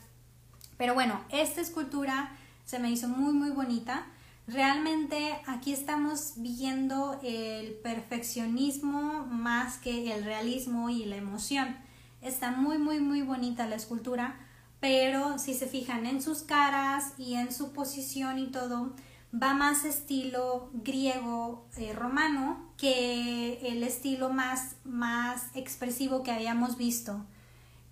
[0.77, 2.31] Pero bueno, esta escultura
[2.63, 4.05] se me hizo muy muy bonita.
[4.47, 11.75] Realmente aquí estamos viendo el perfeccionismo más que el realismo y la emoción.
[12.21, 14.37] Está muy muy muy bonita la escultura,
[14.83, 18.91] pero si se fijan en sus caras y en su posición y todo,
[19.33, 27.23] va más estilo griego eh, romano que el estilo más, más expresivo que habíamos visto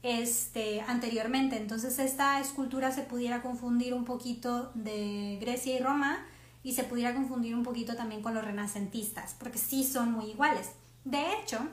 [0.04, 1.56] este, anteriormente.
[1.56, 6.26] Entonces esta escultura se pudiera confundir un poquito de Grecia y Roma
[6.62, 10.72] y se pudiera confundir un poquito también con los renacentistas, porque sí son muy iguales.
[11.06, 11.70] De hecho,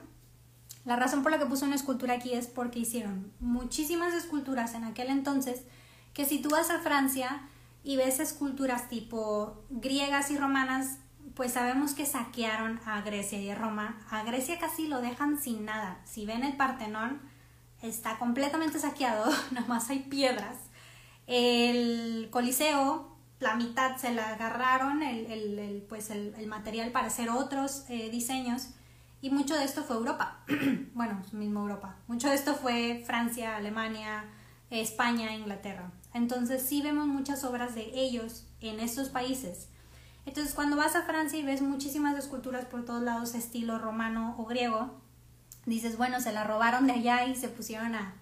[0.89, 4.83] La razón por la que puse una escultura aquí es porque hicieron muchísimas esculturas en
[4.83, 5.61] aquel entonces
[6.15, 7.41] que si tú vas a Francia
[7.83, 10.97] y ves esculturas tipo griegas y romanas,
[11.35, 14.01] pues sabemos que saquearon a Grecia y a Roma.
[14.09, 16.01] A Grecia casi lo dejan sin nada.
[16.05, 17.21] Si ven el Partenón,
[17.83, 20.57] está completamente saqueado, nomás hay piedras.
[21.27, 28.09] El Coliseo, la mitad se la agarraron, el, pues el, material para hacer otros eh,
[28.09, 28.69] diseños.
[29.21, 30.39] Y mucho de esto fue Europa,
[30.93, 31.97] bueno, mismo Europa.
[32.07, 34.25] Mucho de esto fue Francia, Alemania,
[34.69, 35.91] España, Inglaterra.
[36.13, 39.67] Entonces sí vemos muchas obras de ellos en estos países.
[40.25, 44.45] Entonces cuando vas a Francia y ves muchísimas esculturas por todos lados estilo romano o
[44.45, 45.01] griego,
[45.65, 48.13] dices, bueno, se la robaron de allá y se pusieron a,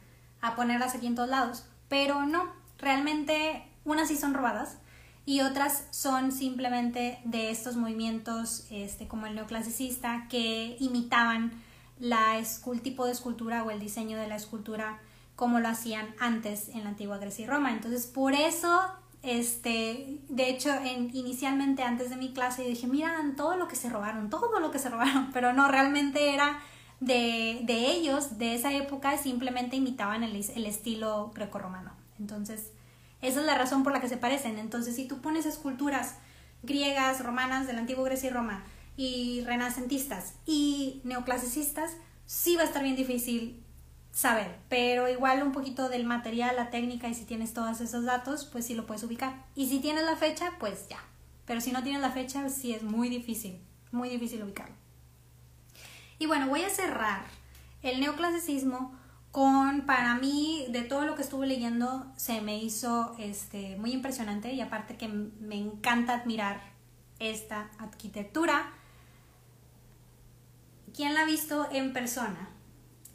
[0.42, 1.66] a ponerlas aquí en todos lados.
[1.90, 4.80] Pero no, realmente unas sí son robadas
[5.28, 11.52] y otras son simplemente de estos movimientos este, como el neoclasicista que imitaban
[12.00, 15.02] la el tipo de escultura o el diseño de la escultura
[15.36, 17.74] como lo hacían antes en la antigua Grecia y Roma.
[17.74, 18.80] Entonces, por eso,
[19.22, 23.90] este, de hecho, en, inicialmente antes de mi clase dije, miran todo lo que se
[23.90, 26.62] robaron, todo lo que se robaron, pero no, realmente era
[27.02, 31.92] de, de ellos, de esa época, simplemente imitaban el, el estilo greco-romano.
[32.18, 32.72] Entonces,
[33.22, 34.58] esa es la razón por la que se parecen.
[34.60, 36.16] Entonces, si tú pones esculturas
[36.64, 38.64] griegas, romanas de la antigua Grecia y Roma,
[38.98, 41.92] y renacentistas y neoclasicistas,
[42.26, 43.64] sí va a estar bien difícil
[44.12, 48.46] saber, pero igual un poquito del material, la técnica y si tienes todos esos datos,
[48.46, 49.46] pues sí lo puedes ubicar.
[49.56, 51.00] Y si tienes la fecha, pues ya.
[51.46, 54.76] Pero si no tienes la fecha, sí es muy difícil, muy difícil ubicarlo.
[56.18, 57.26] Y bueno, voy a cerrar
[57.84, 58.97] el neoclasicismo
[59.32, 64.54] con, para mí, de todo lo que estuve leyendo, se me hizo este, muy impresionante
[64.54, 66.62] y aparte que me encanta admirar
[67.20, 68.72] esta arquitectura.
[70.96, 72.50] ¿Quién la ha visto en persona?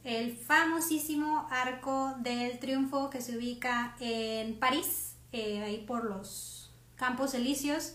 [0.05, 7.35] El famosísimo Arco del Triunfo que se ubica en París, eh, ahí por los Campos
[7.35, 7.94] Elíseos.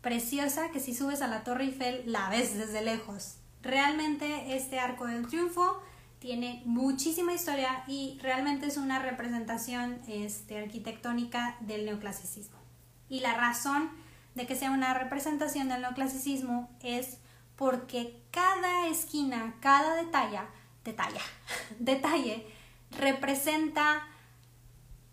[0.00, 3.36] Preciosa, que si subes a la Torre Eiffel la ves desde lejos.
[3.62, 5.82] Realmente este Arco del Triunfo
[6.18, 12.58] tiene muchísima historia y realmente es una representación este, arquitectónica del neoclasicismo.
[13.08, 13.90] Y la razón
[14.34, 17.18] de que sea una representación del neoclasicismo es
[17.56, 20.40] porque cada esquina, cada detalle,
[20.84, 21.20] detalle,
[21.78, 22.46] detalle
[22.90, 24.06] representa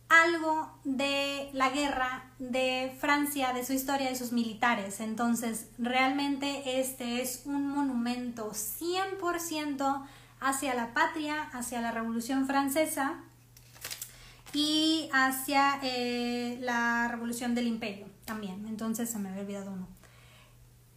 [0.07, 4.99] algo de la guerra de Francia, de su historia, de sus militares.
[4.99, 10.05] Entonces, realmente este es un monumento 100%
[10.45, 13.15] hacia la patria, hacia la Revolución Francesa
[14.53, 18.67] y hacia eh, la Revolución del Imperio también.
[18.67, 19.87] Entonces se me había olvidado uno.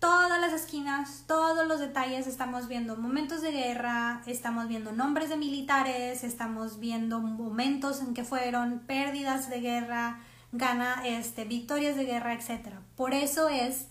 [0.01, 5.39] Todas las esquinas, todos los detalles, estamos viendo momentos de guerra, estamos viendo nombres de
[5.39, 10.21] militares, estamos viendo momentos en que fueron pérdidas de guerra,
[10.53, 12.75] gana, este, victorias de guerra, etc.
[12.97, 13.87] Por eso es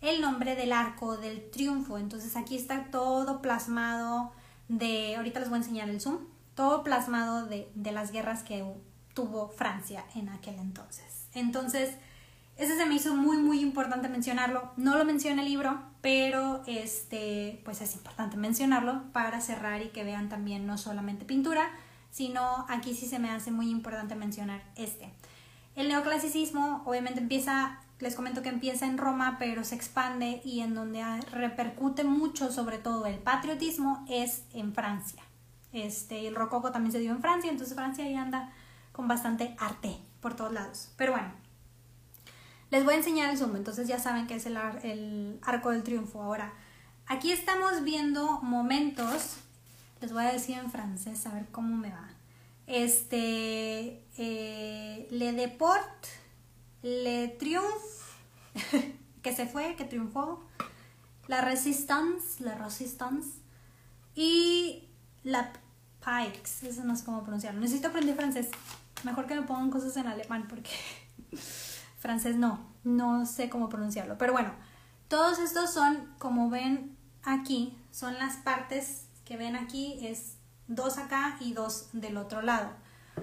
[0.00, 1.96] el nombre del arco del triunfo.
[1.96, 4.32] Entonces aquí está todo plasmado
[4.68, 6.18] de, ahorita les voy a enseñar el zoom,
[6.54, 8.64] todo plasmado de, de las guerras que
[9.14, 11.28] tuvo Francia en aquel entonces.
[11.34, 11.94] Entonces,
[12.56, 14.72] ese se me hizo muy, muy importante mencionarlo.
[14.76, 20.04] No lo menciona el libro, pero este, pues es importante mencionarlo para cerrar y que
[20.04, 21.68] vean también no solamente pintura,
[22.10, 25.12] sino aquí sí se me hace muy importante mencionar este.
[25.74, 30.74] El neoclasicismo obviamente empieza les comento que empieza en Roma, pero se expande y en
[30.74, 35.22] donde repercute mucho, sobre todo el patriotismo, es en Francia.
[35.72, 38.52] Este, el rococo también se dio en Francia, entonces Francia ahí anda
[38.92, 40.90] con bastante arte por todos lados.
[40.96, 41.32] Pero bueno,
[42.70, 46.22] les voy a enseñar el zoom, entonces ya saben que es el, arco del triunfo.
[46.22, 46.52] Ahora,
[47.06, 49.36] aquí estamos viendo momentos,
[50.02, 52.10] les voy a decir en francés, a ver cómo me va.
[52.66, 56.06] Este, eh, Le Deport
[56.86, 58.04] le Triomphe,
[59.22, 60.44] que se fue, que triunfó,
[61.26, 63.40] la Resistance, la Resistance,
[64.14, 64.88] y
[65.24, 65.52] la
[66.00, 67.60] Pikes, eso no sé cómo pronunciarlo.
[67.60, 68.48] Necesito aprender francés.
[69.02, 70.70] Mejor que me pongan cosas en alemán porque
[71.98, 74.16] francés no, no sé cómo pronunciarlo.
[74.16, 74.52] Pero bueno,
[75.08, 80.36] todos estos son, como ven aquí, son las partes que ven aquí, es
[80.68, 82.70] dos acá y dos del otro lado.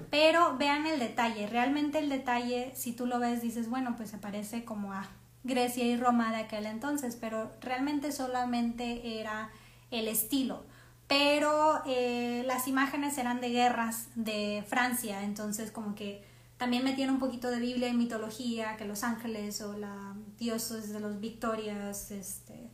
[0.10, 4.18] Pero vean el detalle, realmente el detalle, si tú lo ves, dices, bueno, pues se
[4.18, 5.08] parece como a
[5.44, 9.50] Grecia y Roma de aquel entonces, pero realmente solamente era
[9.92, 10.64] el estilo.
[11.08, 16.24] Pero eh, las imágenes eran de guerras de Francia, entonces como que
[16.58, 21.00] también metieron un poquito de Biblia y mitología, que los ángeles o la dioses de
[21.00, 22.70] los victorias este,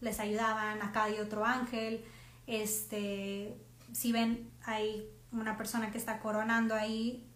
[0.00, 2.04] les ayudaban, acá hay otro ángel,
[2.46, 3.56] este,
[3.92, 7.30] si ven, hay una persona que está coronando ahí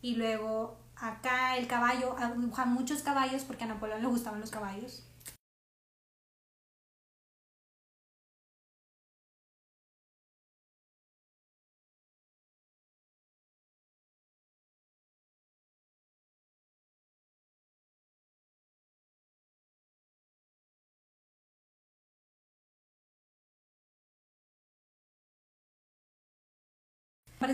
[0.00, 2.16] y luego acá el caballo,
[2.66, 5.08] muchos caballos porque a Napoleón le gustaban los caballos.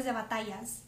[0.04, 0.82] De batallas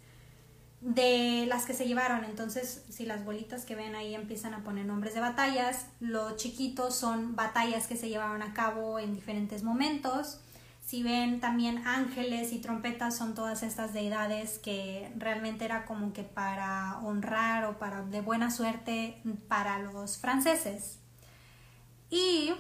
[0.81, 2.25] de las que se llevaron.
[2.25, 6.95] Entonces, si las bolitas que ven ahí empiezan a poner nombres de batallas, los chiquitos
[6.95, 10.41] son batallas que se llevaron a cabo en diferentes momentos.
[10.85, 16.25] Si ven también ángeles y trompetas son todas estas deidades que realmente era como que
[16.25, 20.99] para honrar o para de buena suerte para los franceses.
[22.09, 22.53] Y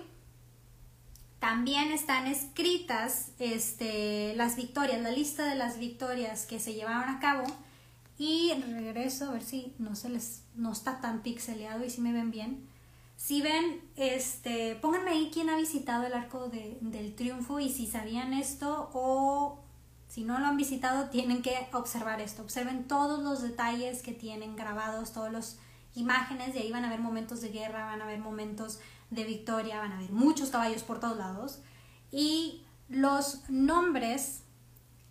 [1.41, 7.19] también están escritas este, las victorias, la lista de las victorias que se llevaron a
[7.19, 7.45] cabo.
[8.19, 12.13] Y regreso a ver si no se les no está tan pixeleado y si me
[12.13, 12.69] ven bien.
[13.17, 18.35] Si ven, este, pónganme ahí quién ha visitado el arco del triunfo y si sabían
[18.35, 19.59] esto o
[20.09, 22.43] si no lo han visitado tienen que observar esto.
[22.43, 25.59] Observen todos los detalles que tienen grabados, todas las
[25.95, 28.79] imágenes, de ahí van a ver momentos de guerra, van a ver momentos
[29.11, 31.61] de Victoria, van a ver muchos caballos por todos lados.
[32.11, 34.43] Y los nombres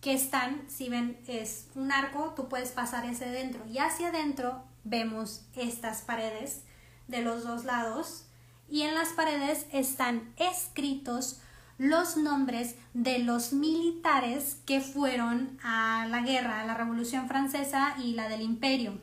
[0.00, 3.66] que están, si ven, es un arco, tú puedes pasar ese dentro.
[3.66, 6.62] Y hacia adentro vemos estas paredes
[7.08, 8.26] de los dos lados.
[8.68, 11.40] Y en las paredes están escritos
[11.76, 18.12] los nombres de los militares que fueron a la guerra, a la Revolución Francesa y
[18.12, 18.98] la del Imperio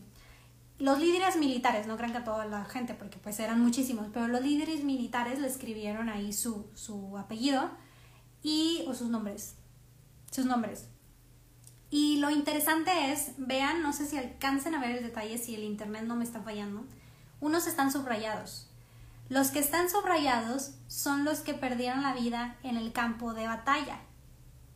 [0.80, 4.42] los líderes militares, no crean que toda la gente, porque pues eran muchísimos, pero los
[4.42, 7.72] líderes militares le escribieron ahí su, su apellido
[8.44, 9.56] y, o sus nombres,
[10.32, 10.88] sus nombres.
[11.90, 15.64] Y lo interesante es, vean, no sé si alcancen a ver el detalle, si el
[15.64, 16.86] internet no me está fallando,
[17.40, 18.68] unos están subrayados.
[19.30, 24.02] Los que están subrayados son los que perdieron la vida en el campo de batalla.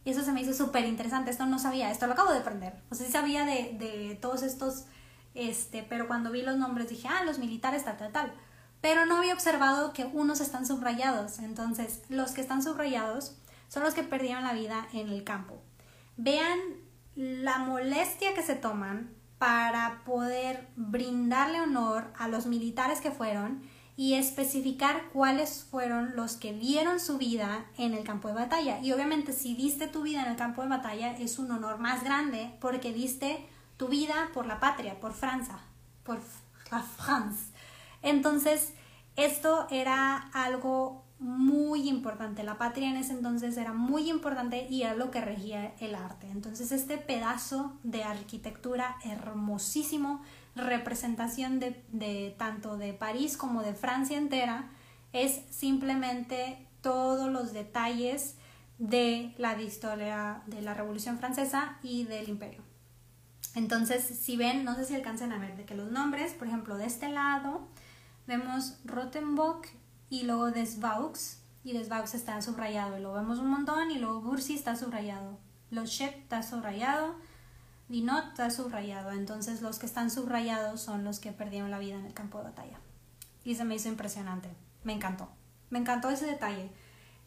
[0.04, 2.82] Y eso se me hizo súper interesante, esto no sabía, esto lo acabo de aprender.
[2.90, 4.86] O sea, sí sabía de, de todos estos
[5.34, 8.34] este, pero cuando vi los nombres dije, ah, los militares, tal, tal, tal.
[8.82, 11.40] Pero no había observado que unos están subrayados.
[11.40, 15.62] Entonces, los que están subrayados son los que perdieron la vida en el campo.
[16.18, 16.60] Vean
[17.16, 23.64] la molestia que se toman para poder brindarle honor a los militares que fueron
[23.98, 28.80] y especificar cuáles fueron los que dieron su vida en el campo de batalla.
[28.82, 32.04] Y obviamente si diste tu vida en el campo de batalla es un honor más
[32.04, 33.46] grande porque diste
[33.82, 35.58] tu vida por la patria, por Francia,
[36.04, 36.20] por
[36.72, 37.52] la France.
[38.04, 38.74] Entonces,
[39.16, 42.44] esto era algo muy importante.
[42.44, 46.28] La patria en ese entonces era muy importante y era lo que regía el arte.
[46.30, 50.22] Entonces, este pedazo de arquitectura hermosísimo,
[50.56, 54.70] representación de, de tanto de París como de Francia entera,
[55.12, 58.36] es simplemente todos los detalles
[58.78, 62.71] de la historia de la Revolución Francesa y del Imperio.
[63.56, 66.78] Entonces, si ven, no sé si alcancen a ver de que los nombres, por ejemplo,
[66.78, 67.68] de este lado
[68.28, 69.68] vemos Rottenbock
[70.10, 74.56] y luego Desvaux, y Desvaux está subrayado, y lo vemos un montón, y luego Bursi
[74.56, 75.38] está subrayado,
[75.70, 77.16] Lochep está subrayado,
[77.88, 82.06] Dinot está subrayado, entonces los que están subrayados son los que perdieron la vida en
[82.06, 82.80] el campo de batalla.
[83.44, 84.50] Y se me hizo impresionante,
[84.84, 85.30] me encantó,
[85.70, 86.70] me encantó ese detalle.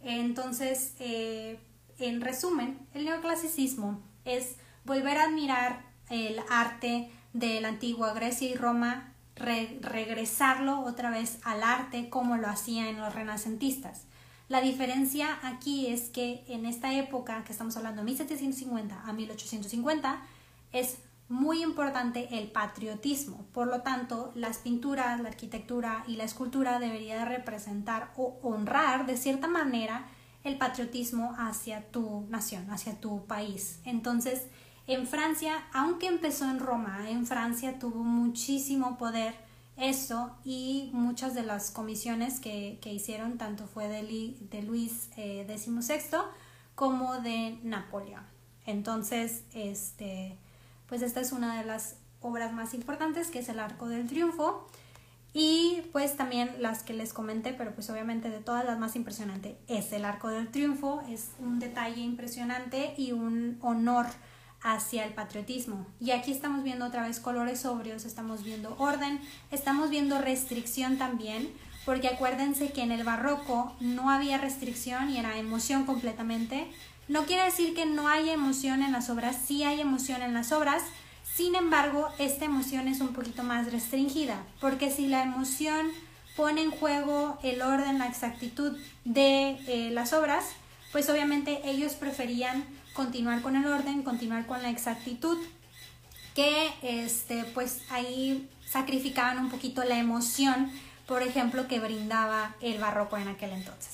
[0.01, 1.61] Entonces, eh,
[1.99, 8.55] en resumen, el neoclasicismo es volver a admirar el arte de la antigua Grecia y
[8.55, 14.03] Roma, regresarlo otra vez al arte como lo hacían los renacentistas.
[14.49, 20.23] La diferencia aquí es que en esta época, que estamos hablando de 1750 a 1850,
[20.73, 20.99] es
[21.29, 23.47] muy importante el patriotismo.
[23.53, 29.17] Por lo tanto, las pinturas, la arquitectura y la escultura debería representar o honrar de
[29.17, 30.07] cierta manera
[30.45, 33.81] el patriotismo hacia tu nación, hacia tu país.
[33.85, 34.43] Entonces,
[34.87, 39.35] en Francia, aunque empezó en Roma, en Francia tuvo muchísimo poder
[39.76, 46.18] eso y muchas de las comisiones que, hicieron, tanto fue de, de Luis eh, XVI
[46.74, 48.24] como de Napoleón.
[48.66, 50.37] Entonces, este,
[50.89, 54.68] pues esta es una de las obras más importantes, que es el Arco del Triunfo.
[55.37, 59.59] Y pues también las que les comenté, pero pues obviamente de todas las más impresionante
[59.66, 61.03] es el Arco del Triunfo.
[61.09, 64.07] Es un detalle impresionante y un honor
[64.65, 65.87] hacia el patriotismo.
[66.01, 69.21] Y aquí estamos viendo otra vez colores sobrios, estamos viendo orden,
[69.53, 71.53] estamos viendo restricción también,
[71.85, 76.67] porque acuérdense que en el barroco no había restricción y era emoción completamente.
[77.09, 80.51] No quiere decir que no haya emoción en las obras, sí hay emoción en las
[80.51, 80.83] obras,
[81.37, 85.89] sin embargo, esta emoción es un poquito más restringida, porque si la emoción
[86.37, 90.47] pone en juego el orden, la exactitud de eh, las obras,
[90.93, 95.36] pues obviamente ellos preferían continuar con el orden, continuar con la exactitud,
[96.34, 100.70] que este, pues ahí sacrificaban un poquito la emoción,
[101.07, 103.92] por ejemplo, que brindaba el barroco en aquel entonces.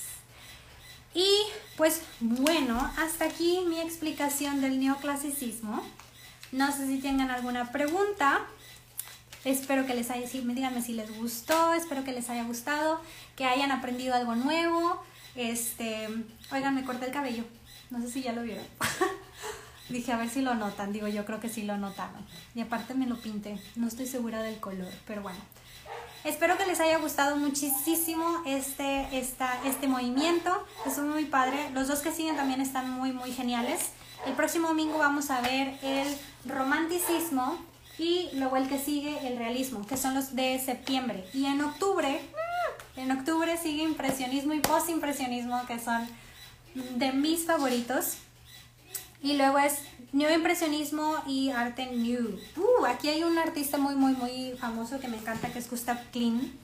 [1.13, 1.29] Y
[1.77, 5.83] pues bueno, hasta aquí mi explicación del neoclasicismo.
[6.53, 8.41] No sé si tengan alguna pregunta.
[9.45, 13.01] Espero que les haya, díganme si les gustó, espero que les haya gustado,
[13.37, 15.03] que hayan aprendido algo nuevo.
[15.35, 16.09] Este,
[16.53, 17.45] oigan, me corté el cabello.
[17.91, 18.65] No sé si ya lo vieron.
[19.89, 20.93] Dije, a ver si lo notan.
[20.93, 22.25] Digo, yo creo que sí lo notaron.
[22.55, 23.59] Y aparte me lo pinté.
[23.75, 25.39] No estoy segura del color, pero bueno.
[26.23, 30.65] Espero que les haya gustado muchísimo este, esta, este movimiento.
[30.87, 31.71] Es muy padre.
[31.73, 33.91] Los dos que siguen también están muy, muy geniales.
[34.27, 37.59] El próximo domingo vamos a ver el romanticismo
[37.99, 41.27] y luego el que sigue el realismo, que son los de septiembre.
[41.33, 42.21] Y en octubre,
[42.97, 46.07] en octubre sigue impresionismo y postimpresionismo, que son
[46.75, 48.17] de mis favoritos.
[49.23, 49.81] Y luego es
[50.13, 52.39] impresionismo y arte new.
[52.57, 55.99] Uh, aquí hay un artista muy, muy, muy famoso que me encanta, que es Gustav
[56.11, 56.59] Klein.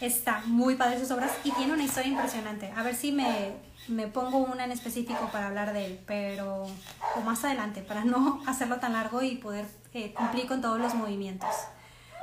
[0.00, 2.72] Está muy padre sus obras y tiene una historia impresionante.
[2.76, 3.52] A ver si me
[3.88, 6.66] me pongo una en específico para hablar de él, pero
[7.16, 10.94] o más adelante, para no hacerlo tan largo y poder eh, cumplir con todos los
[10.94, 11.50] movimientos.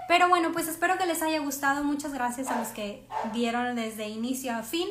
[0.07, 1.83] Pero bueno, pues espero que les haya gustado.
[1.83, 4.87] Muchas gracias a los que vieron desde inicio a fin.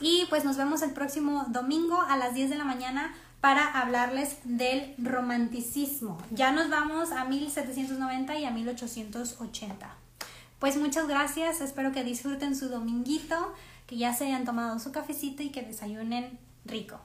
[0.00, 4.36] Y pues nos vemos el próximo domingo a las 10 de la mañana para hablarles
[4.44, 6.18] del romanticismo.
[6.30, 9.94] Ya nos vamos a 1790 y a 1880.
[10.58, 13.52] Pues muchas gracias, espero que disfruten su dominguito
[13.86, 17.00] que ya se hayan tomado su cafecito y que desayunen rico.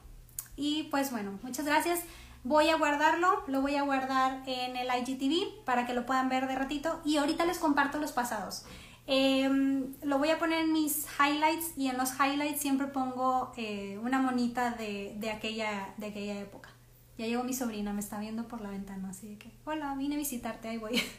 [0.55, 2.01] Y pues bueno, muchas gracias.
[2.43, 6.47] Voy a guardarlo, lo voy a guardar en el IGTV para que lo puedan ver
[6.47, 8.63] de ratito y ahorita les comparto los pasados.
[9.07, 13.97] Em, lo voy a poner en mis highlights y en los highlights siempre pongo eh,
[14.03, 16.69] una monita de, de, aquella, de aquella época.
[17.17, 20.17] Ya llegó mi sobrina, me está viendo por la ventana, así que, hola, vine a
[20.17, 21.01] visitarte, ahí voy.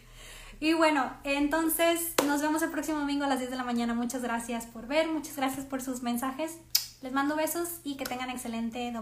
[0.60, 3.94] Y bueno, entonces nos vemos el próximo domingo a las 10 de la mañana.
[3.94, 6.58] Muchas gracias por ver, muchas gracias por sus mensajes.
[7.00, 8.96] Les mando besos y que tengan excelente domingo.